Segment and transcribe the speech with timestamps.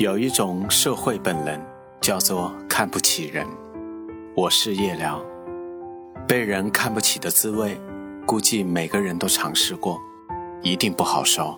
[0.00, 1.60] 有一种社会本能，
[2.00, 3.46] 叫做看不起人。
[4.34, 5.22] 我是夜聊，
[6.26, 7.78] 被人看不起的滋味，
[8.24, 10.00] 估计每个人都尝试过，
[10.62, 11.54] 一定不好受。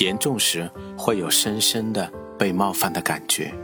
[0.00, 3.54] 严重时会有深深的被冒犯的感觉，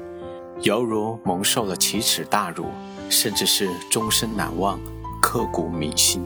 [0.63, 2.67] 犹如蒙受了奇耻大辱，
[3.11, 4.79] 甚至是终身难忘、
[5.21, 6.25] 刻骨铭心。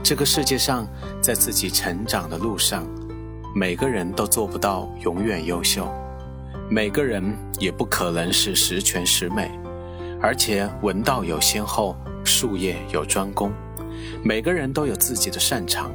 [0.00, 0.86] 这个世界上，
[1.20, 2.86] 在自己成长的路上，
[3.52, 5.92] 每个人都做不到永远优秀。
[6.70, 7.22] 每个人
[7.58, 9.50] 也不可能是十全十美，
[10.20, 13.52] 而且文道有先后，术业有专攻。
[14.24, 15.92] 每个人都有自己的擅长，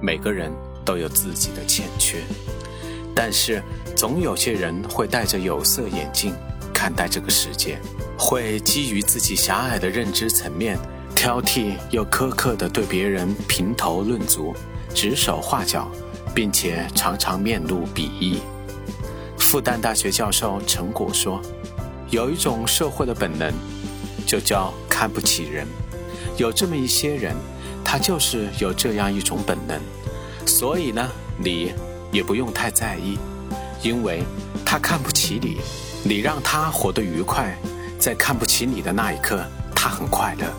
[0.00, 0.50] 每个人
[0.86, 2.18] 都有自己的欠缺。
[3.14, 3.62] 但是，
[3.94, 6.34] 总有些人会戴着有色眼镜
[6.72, 7.78] 看待这个世界，
[8.18, 10.78] 会基于自己狭隘的认知层面，
[11.14, 14.54] 挑剔又苛刻地对别人评头论足、
[14.94, 15.90] 指手画脚，
[16.34, 18.40] 并且常常面露鄙夷。
[19.46, 21.40] 复旦大学教授陈果说
[22.10, 23.54] ：“有一种社会的本能，
[24.26, 25.64] 就叫看不起人。
[26.36, 27.32] 有这么一些人，
[27.84, 29.80] 他就是有这样一种本能。
[30.44, 31.08] 所以呢，
[31.38, 31.72] 你
[32.10, 33.16] 也不用太在意，
[33.84, 34.24] 因为
[34.64, 35.58] 他看不起你，
[36.02, 37.56] 你让他活得愉快，
[38.00, 39.44] 在看不起你的那一刻，
[39.76, 40.52] 他很快乐，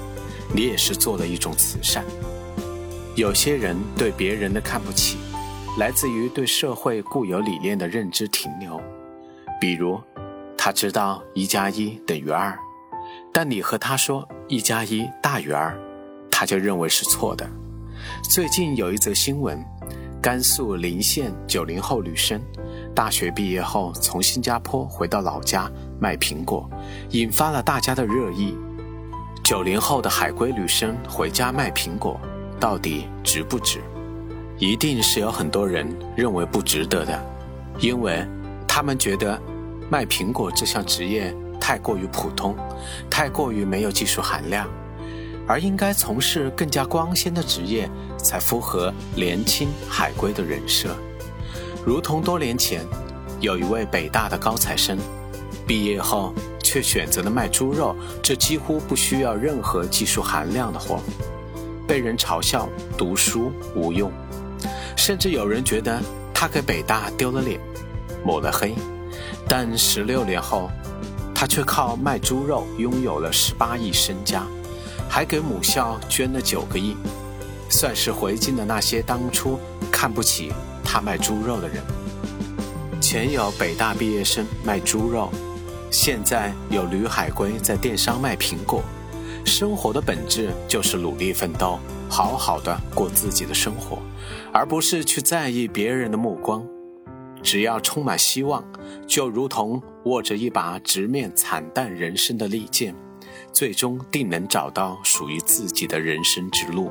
[0.56, 2.06] 你也是做了一种慈善。
[3.16, 5.18] 有些人对别人的看不起。”
[5.78, 8.82] 来自于对社会固有理念的认知停留，
[9.62, 10.02] 比如，
[10.58, 12.58] 他知道一加一等于二，
[13.32, 15.80] 但你和他说一加一大于二，
[16.32, 17.48] 他就认为是错的。
[18.24, 19.64] 最近有一则新闻，
[20.20, 22.42] 甘肃临县九零后女生，
[22.96, 26.68] 大学毕业后从新加坡回到老家卖苹果，
[27.12, 28.58] 引发了大家的热议。
[29.44, 32.20] 九零后的海归女生回家卖苹果，
[32.60, 33.80] 到底值不值？
[34.60, 37.20] 一定是有很多人认为不值得的，
[37.80, 38.26] 因为
[38.68, 39.40] 他们觉得
[39.88, 42.56] 卖苹果这项职业太过于普通，
[43.08, 44.68] 太过于没有技术含量，
[45.48, 47.88] 而应该从事更加光鲜的职业
[48.18, 50.96] 才符合年轻海归的人设。
[51.86, 52.84] 如同多年前，
[53.40, 54.98] 有一位北大的高材生，
[55.68, 56.34] 毕业后
[56.64, 61.00] 却选择了卖猪肉，这几乎不需要任何技术含量的活，
[61.88, 62.68] 被人嘲笑
[62.98, 64.12] 读书无用。
[65.08, 66.02] 甚至有人觉得
[66.34, 67.58] 他给北大丢了脸，
[68.26, 68.76] 抹了黑，
[69.48, 70.70] 但十六年后，
[71.34, 74.44] 他却靠卖猪肉拥有了十八亿身家，
[75.08, 76.94] 还给母校捐了九个亿，
[77.70, 79.58] 算是回敬了那些当初
[79.90, 80.52] 看不起
[80.84, 81.82] 他卖猪肉的人。
[83.00, 85.32] 前有北大毕业生卖猪肉，
[85.90, 88.84] 现在有女海归在电商卖苹果，
[89.48, 91.80] 生活的本质就是努力奋斗。
[92.10, 94.00] 好好的过自己的生活，
[94.54, 96.66] 而不是去在意别人的目光。
[97.44, 98.64] 只要充满希望，
[99.06, 102.96] 就如同握着一把直面惨淡人生的利剑，
[103.52, 106.90] 最终定能找到属于自己的人生之路。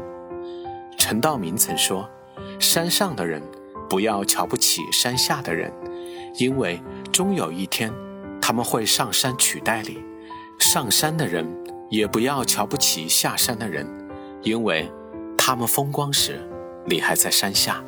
[0.98, 2.06] 陈道明曾说
[2.60, 3.42] ：“山上的人
[3.88, 5.72] 不要瞧不起山下的人，
[6.38, 6.78] 因为
[7.10, 7.90] 终有一天
[8.40, 9.94] 他们会上山取代你；
[10.58, 11.46] 上山的人
[11.90, 13.86] 也不要瞧不起下山的人，
[14.42, 14.90] 因为。”
[15.38, 16.40] 他们风光时，
[16.86, 17.80] 你还在山下。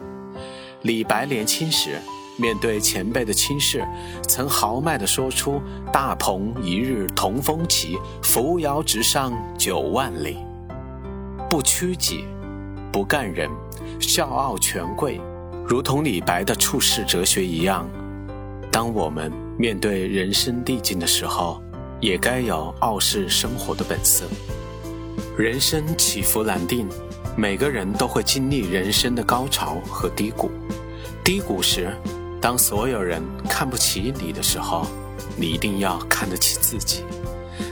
[0.82, 1.98] 李白年轻时，
[2.36, 3.84] 面对前辈的轻视，
[4.28, 5.60] 曾豪迈地说出
[5.92, 10.38] “大鹏一日同风起，扶摇直上九万里”。
[11.50, 12.26] 不屈己，
[12.92, 13.50] 不干人，
[13.98, 15.20] 笑傲权贵，
[15.66, 17.90] 如同李白的处世哲学一样。
[18.70, 21.60] 当我们面对人生递进的时候，
[22.00, 24.24] 也该有傲视生活的本色。
[25.36, 26.88] 人生起伏难定。
[27.36, 30.50] 每个人都会经历人生的高潮和低谷。
[31.22, 31.88] 低谷时，
[32.40, 34.84] 当所有人看不起你的时候，
[35.36, 37.04] 你一定要看得起自己。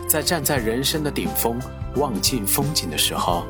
[0.09, 1.59] 在站在人生的顶峰
[1.97, 3.45] 望尽风景的时候，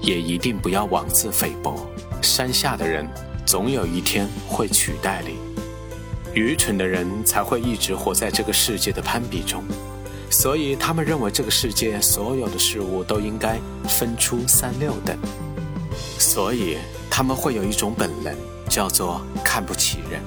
[0.00, 1.88] 也一定不要妄自菲薄。
[2.20, 3.08] 山下的人
[3.46, 5.36] 总有一天会取代你。
[6.34, 9.62] 愚蠢的人才会一直活在这个世界的攀比中，
[10.30, 15.18] 所以他们认为这个世界所有的事物都应该分出三六等。
[16.18, 16.78] 所以
[17.10, 18.34] 他们会有一种本能，
[18.68, 20.22] 叫做看不起人。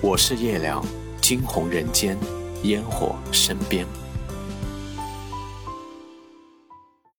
[0.00, 0.84] 我是夜聊，
[1.20, 2.16] 惊鸿人间，
[2.62, 3.86] 烟火身边。